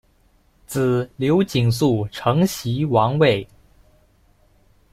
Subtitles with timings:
[0.65, 3.47] 子刘景素承袭王位。